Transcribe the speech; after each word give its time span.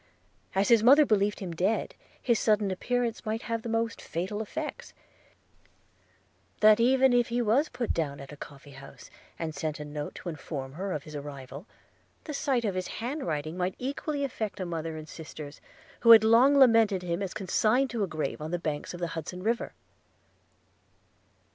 As 0.55 0.69
his 0.69 0.81
mother 0.81 1.05
believed 1.05 1.41
him 1.41 1.53
dead, 1.55 1.93
his 2.19 2.39
sudden 2.39 2.71
appearance 2.71 3.23
might 3.23 3.43
have 3.43 3.61
the 3.61 3.69
most 3.69 4.01
fatal 4.01 4.41
effects– 4.41 4.95
That 6.61 6.79
even 6.79 7.13
if 7.13 7.27
he 7.27 7.39
was 7.39 7.69
put 7.69 7.93
down 7.93 8.19
at 8.19 8.31
a 8.31 8.35
coffee 8.35 8.71
house, 8.71 9.11
and 9.37 9.53
sent 9.53 9.79
a 9.79 9.85
note 9.85 10.15
to 10.15 10.29
inform 10.29 10.73
her 10.73 10.91
of 10.91 11.03
his 11.03 11.15
arrival, 11.15 11.67
the 12.23 12.33
sight 12.33 12.65
of 12.65 12.73
his 12.73 12.87
hand 12.87 13.27
writing 13.27 13.55
might 13.55 13.75
equally 13.77 14.23
affect 14.23 14.59
a 14.59 14.65
mother 14.65 14.97
and 14.97 15.07
sisters, 15.07 15.61
who 15.99 16.09
had 16.09 16.23
long 16.23 16.57
lamented 16.57 17.03
him 17.03 17.21
as 17.21 17.35
consigned 17.35 17.91
to 17.91 18.03
a 18.03 18.07
grave 18.07 18.41
on 18.41 18.49
the 18.49 18.57
banks 18.57 18.95
of 18.95 19.01
Hudson's 19.01 19.43
River. 19.43 19.71